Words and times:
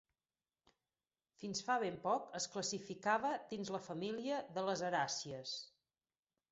Fins 1.41 1.61
fa 1.67 1.75
ben 1.85 1.99
poc 2.07 2.31
es 2.41 2.47
classificava 2.55 3.35
dins 3.53 3.73
la 3.77 3.85
família 3.91 4.43
de 4.59 4.67
les 4.71 4.87
aràcies. 4.93 5.55